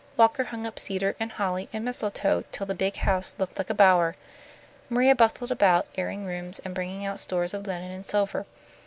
Walker 0.17 0.45
hung 0.45 0.65
up 0.65 0.79
cedar 0.79 1.15
and 1.19 1.31
holly 1.33 1.69
and 1.71 1.85
mistletoe 1.85 2.43
till 2.51 2.65
the 2.65 2.73
big 2.73 2.95
house 2.95 3.35
looked 3.37 3.59
like 3.59 3.69
a 3.69 3.75
bower. 3.75 4.15
Maria 4.89 5.13
bustled 5.13 5.51
about, 5.51 5.85
airing 5.95 6.25
rooms 6.25 6.57
and 6.65 6.73
bringing 6.73 7.05
out 7.05 7.19
stores 7.19 7.53
of 7.53 7.67
linen 7.67 7.91
and 7.91 8.03
silver. 8.03 8.47